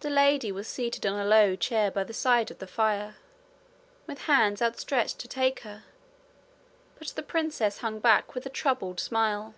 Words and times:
The 0.00 0.10
lady 0.10 0.52
was 0.52 0.68
seated 0.68 1.06
on 1.06 1.18
a 1.18 1.24
low 1.24 1.56
chair 1.56 1.90
by 1.90 2.04
the 2.04 2.12
side 2.12 2.50
of 2.50 2.58
the 2.58 2.66
fire, 2.66 3.16
with 4.06 4.18
hands 4.28 4.60
outstretched 4.60 5.18
to 5.20 5.28
take 5.28 5.60
her, 5.60 5.84
but 6.98 7.08
the 7.16 7.22
princess 7.22 7.78
hung 7.78 7.98
back 7.98 8.34
with 8.34 8.44
a 8.44 8.50
troubled 8.50 9.00
smile. 9.00 9.54